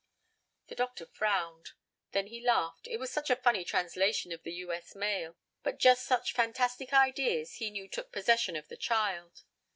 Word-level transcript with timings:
The 0.65 0.73
doctor 0.73 1.05
frowned; 1.05 1.73
then 2.11 2.25
he 2.25 2.43
laughed. 2.43 2.87
It 2.87 2.97
was 2.97 3.11
such 3.11 3.29
a 3.29 3.35
funny 3.35 3.63
translation 3.63 4.31
of 4.31 4.41
the 4.41 4.53
U. 4.53 4.73
S. 4.73 4.95
mail. 4.95 5.37
But 5.61 5.77
just 5.77 6.07
such 6.07 6.33
fantastic 6.33 6.91
ideas 6.91 7.57
he 7.57 7.69
knew 7.69 7.87
took 7.87 8.11
possession 8.11 8.55
of 8.55 8.67
the 8.67 8.77
child. 8.77 9.43